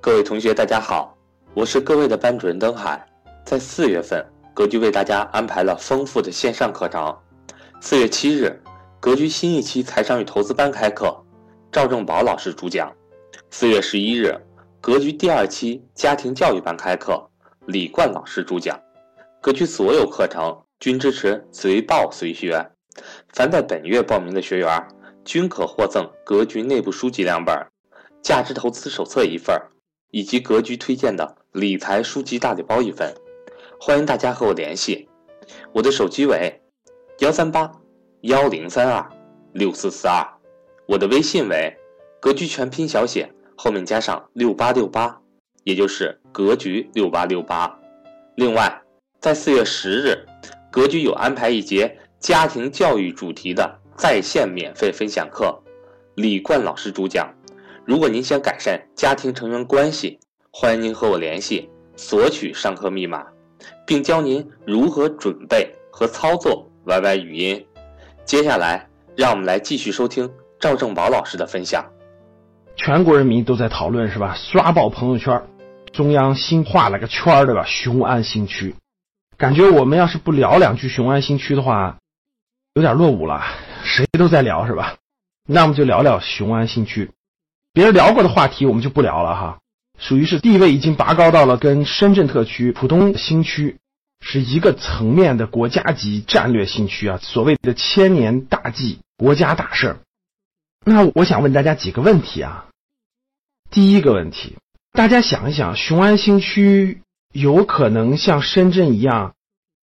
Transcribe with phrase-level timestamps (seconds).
[0.00, 1.18] 各位同学，大家好，
[1.54, 3.04] 我是各位的班主任登海。
[3.44, 4.24] 在四月份，
[4.54, 7.14] 格局为大家安排了丰富的线上课程。
[7.80, 8.62] 四月七日，
[9.00, 11.12] 格局新一期财商与投资班开课，
[11.72, 12.94] 赵正宝老师主讲。
[13.50, 14.40] 四月十一日，
[14.80, 17.28] 格局第二期家庭教育班开课，
[17.66, 18.80] 李冠老师主讲。
[19.42, 22.64] 格局所有课程均支持随报随学，
[23.34, 24.88] 凡在本月报名的学员
[25.24, 27.66] 均可获赠格局内部书籍两本、
[28.22, 29.60] 价值投资手册一份。
[30.10, 33.14] 以及格局推荐的理财书籍大礼包一份，
[33.80, 35.08] 欢迎大家和我联系，
[35.72, 36.60] 我的手机为
[37.18, 37.70] 幺三八
[38.22, 39.06] 幺零三二
[39.52, 40.26] 六四四二，
[40.86, 41.76] 我的微信为
[42.20, 45.20] 格局全拼小写后面加上六八六八，
[45.64, 47.78] 也就是格局六八六八。
[48.36, 48.82] 另外，
[49.20, 50.26] 在四月十日，
[50.70, 55.60] 格局有安排一节家庭教育主题的在线免费分享课，
[56.14, 57.28] 李冠老师主讲。
[57.88, 63.24] 如果您想改善家庭成员关系，欢迎您和我联系，索取上课密码，
[63.86, 67.66] 并教您如何准备和操作 YY 语音。
[68.26, 68.86] 接下来，
[69.16, 70.30] 让我们来继续收听
[70.60, 71.82] 赵正宝老师的分享。
[72.76, 74.34] 全国人民都在讨论是吧？
[74.34, 75.42] 刷爆朋友圈，
[75.90, 77.64] 中央新画了个圈儿对吧？
[77.64, 78.74] 雄安新区，
[79.38, 81.96] 感觉我们要是不聊两句雄安新区的话，
[82.74, 83.42] 有点落伍了。
[83.82, 84.96] 谁都在聊是吧？
[85.46, 87.10] 那我们就聊聊雄安新区。
[87.78, 89.60] 别人聊过的话题我们就不聊了哈，
[90.00, 93.78] 属于是地位已经拔高到了跟深圳特区、浦东新区
[94.18, 99.98] 是一个层面的国家级战略新区啊，所谓的千年大计、国家大事儿。
[100.84, 102.66] 那我想问大家几个问题啊。
[103.70, 104.56] 第一个问题，
[104.90, 109.36] 大家想一想，雄安新区有可能像深圳一样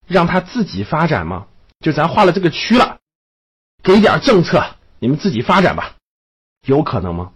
[0.06, 1.48] 让它自己发展吗？
[1.80, 2.98] 就咱划了这个区了，
[3.82, 5.96] 给点政策，你们自己发展吧，
[6.68, 7.32] 有可能吗？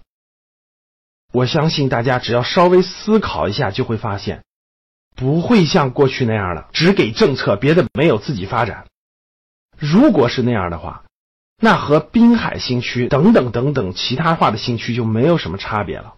[1.31, 4.43] 我相信大家只要稍微思考一下，就会发现，
[5.15, 8.85] 不会像过去那样的只给政策，别的没有自己发展。
[9.77, 11.03] 如果是那样的话，
[11.61, 16.15] 那和滨海新区等等等等其他化的新区就没有什么差别了。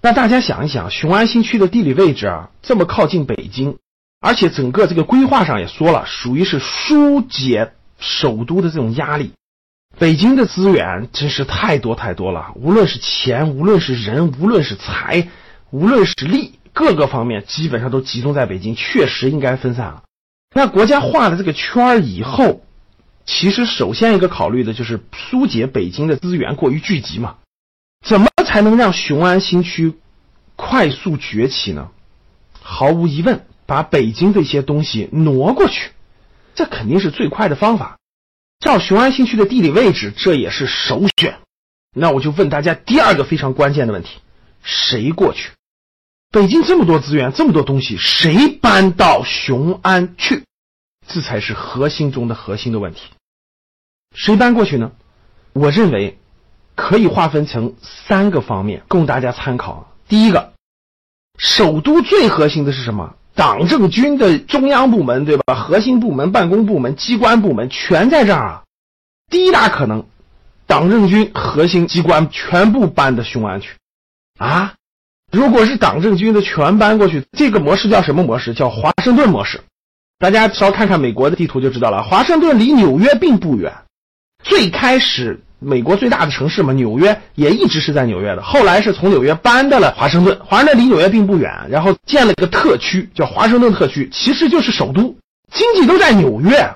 [0.00, 3.78] 那大家想一想，雄安新区的地理位置啊，这么靠近北京，
[4.20, 9.32] 而且整个这个规划上也说了，属于是疏解首都的这种压力。
[10.02, 15.28] 北京的资源真是太多太多了，无论是钱，无论是人，无论是财，
[15.70, 20.02] 无论是力，各个方面基本上都集中在北京，确实应该分散了。
[20.56, 22.62] 那国家画了这个圈儿以后，
[23.24, 27.36] 其实首先一个考虑的就是疏解北京的资源过于聚集嘛。
[28.04, 29.94] 怎么才能让雄安新区
[30.56, 31.90] 快速崛起呢？
[32.60, 35.92] 毫无疑问，把北京这些东西挪过去，
[36.56, 37.98] 这肯定是最快的方法。
[38.62, 41.40] 照雄安新区的地理位置，这也是首选。
[41.92, 44.20] 那我就问大家第二个非常关键的问题：
[44.62, 45.50] 谁过去？
[46.30, 50.44] 北京这么多资源，这么多东西，谁搬到雄安去？
[51.08, 53.10] 这才是核心中的核心的问题。
[54.14, 54.92] 谁搬过去呢？
[55.54, 56.20] 我认为
[56.76, 59.92] 可以划分成三个方面供大家参考。
[60.06, 60.52] 第一个，
[61.36, 63.16] 首都最核心的是什么？
[63.34, 65.54] 党政军的中央部门，对吧？
[65.54, 68.62] 核心部门、办公部门、机关部门全在这儿啊。
[69.30, 70.04] 第一大可能，
[70.66, 73.70] 党政军核心机关全部搬到雄安去
[74.38, 74.74] 啊。
[75.30, 78.52] 如果是党政军的全搬过去，这个模式叫什么模式？
[78.52, 79.62] 叫华盛顿模式。
[80.18, 82.02] 大家稍看看美国的地图就知道了。
[82.02, 83.72] 华盛顿离纽约并不远，
[84.44, 85.40] 最开始。
[85.62, 88.42] 美国最大的城市嘛，纽约也一直是在纽约的。
[88.42, 95.16] 后来是从纽约搬到了华盛顿，华盛顿离纽约并不远，然后建了一个特区，叫华盛顿特区，其实就是首都，
[95.52, 96.68] 经济都在纽约。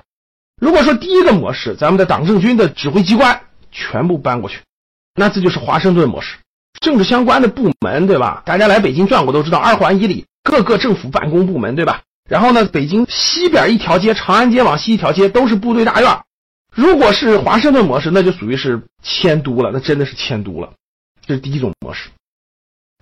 [0.61, 4.61] 如果说第一个模式，咱们的党政军的指挥机关全部搬过去，
[5.15, 6.37] 那这就是华盛顿模式。
[6.81, 8.43] 政治相关的部门，对吧？
[8.45, 12.01] 大家来北京转过都知道，二环以里各个政府办公部门，对吧？
[12.29, 16.19] 然后呢，北京西边一条街，长安街往西一条街都是部队大院。
[16.77, 20.75] 如果是华盛顿模式，那就属于是迁都了，那真的是迁都了。
[21.27, 22.11] 这是第一种模式。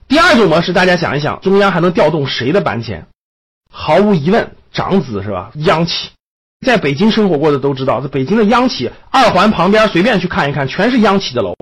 [0.07, 3.09] 第二种模式，大家想一想，中央还能调动谁的搬迁？
[3.69, 5.51] 毫无疑问，长子是吧？
[5.57, 6.11] 央企，
[6.65, 11.53] 在北京生活过的都知道，这北京的央企，二环旁边随便去看一看，全是央企的楼，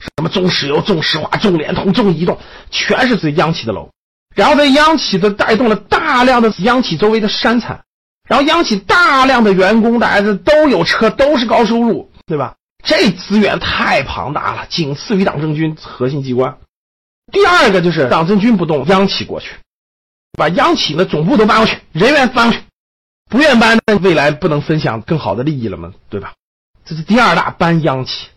[0.00, 2.38] 什么中石油、中石化、中联通、中移动，
[2.72, 3.90] 全是这央企的楼。
[4.34, 7.84] 然后在央企的带动了大量的央企周围的山产。
[8.32, 12.54] 然后央企大量的员工，大家都有车，都是高收入，对吧？
[12.82, 16.56] 这资源太庞大了，仅次于党政军核心机关。
[17.30, 19.50] 第二个就是党政军不动，央企过去，
[20.38, 22.64] 把央企的总部都搬过去，人员搬过去，
[23.28, 25.92] 不愿搬，那未来不能分享更好的利益了吗？
[26.08, 26.32] 对吧？
[26.86, 28.28] 这是第二大搬央企。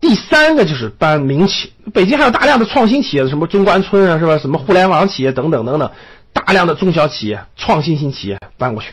[0.00, 4.38] 第三个就是搬民企，北京还有大量的创新企业，什么中关村啊，是吧？
[4.38, 5.92] 什么互联网企业等等等等，
[6.32, 8.92] 大量的中小企业、创新型企业搬过去。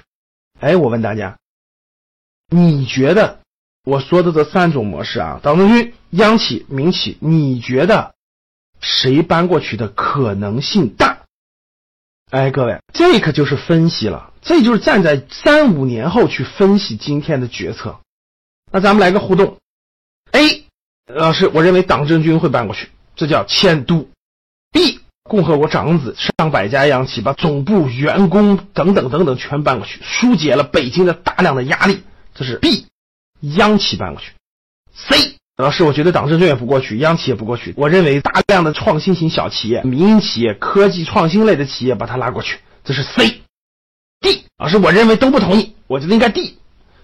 [0.63, 1.37] 哎，我问大家，
[2.47, 3.41] 你觉得
[3.83, 8.15] 我说的这三种模式啊，党政军、央企、民企，你觉得
[8.79, 11.25] 谁搬过去的可能性大？
[12.31, 17.99] 哎，各位，这可就是分析了，这就是站在三五年后去分析今天的决策。
[18.71, 19.57] 那咱们来个互动
[20.31, 20.63] ，A。
[21.07, 24.07] 老师，我认为党政军会搬过去，这叫迁都。
[25.23, 32.03] 共和国长子上百家央企把总部、员工等等等等全搬过去，疏解了北京的大量的压力，
[32.35, 32.87] 这是 B，
[33.39, 34.31] 央企搬过去。
[34.93, 43.41] C，老师，我觉得党政军也不过去，央企也不过去，我认为大量的创新型小企业、民营企业、科技创新类的企业把它拉过去，这是 C。
[44.19, 46.57] D，老师，我认为都不同意，我觉得应该 D。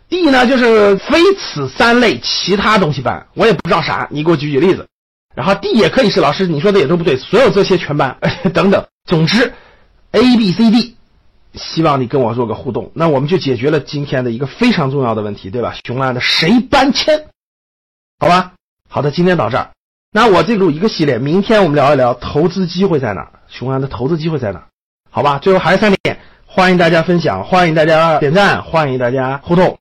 [0.09, 4.87] D 呢，就是非此三类其他东西搬，我也不知道啥，你给我举举例子。
[5.35, 8.17] 然后 D 也可以是老师你说的也都不对，所有这些全搬
[8.53, 8.85] 等等。
[9.05, 9.53] 总之
[10.11, 10.97] ，A、B、C、D，
[11.53, 15.75] 希望你跟我做个互动，那我们就解决了今天的一个非常重要的问题，对吧？
[15.85, 17.27] 雄安的谁搬迁？
[18.19, 18.53] 好吧，
[18.89, 19.71] 好的，今天到这儿。
[20.11, 24.65] 那我这录一个系列，明天我们聊一聊投资机会在哪儿，雄安的投资机会在哪儿？
[25.11, 29.77] 好吧，最后还是三点，欢迎大家分享，欢迎大家点赞，欢迎大家互动。